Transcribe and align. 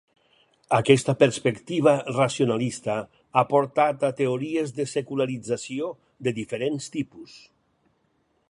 Aquesta 0.75 1.13
perspectiva 1.23 1.93
racionalista 2.15 2.95
ha 3.41 3.45
portat 3.51 4.07
a 4.09 4.11
teories 4.23 4.75
de 4.81 4.89
secularització 4.95 5.95
de 6.29 6.35
diferents 6.43 6.93
tipus. 6.99 7.41